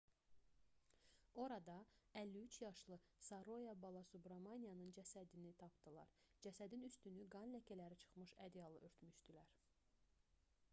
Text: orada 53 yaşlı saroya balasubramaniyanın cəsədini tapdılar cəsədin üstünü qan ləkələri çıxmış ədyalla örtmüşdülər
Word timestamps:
orada 1.35 1.85
53 2.21 2.61
yaşlı 2.67 2.99
saroya 3.27 3.75
balasubramaniyanın 3.83 4.91
cəsədini 5.01 5.53
tapdılar 5.65 6.17
cəsədin 6.49 6.89
üstünü 6.91 7.29
qan 7.39 7.57
ləkələri 7.59 8.01
çıxmış 8.07 8.37
ədyalla 8.49 8.85
örtmüşdülər 8.91 9.57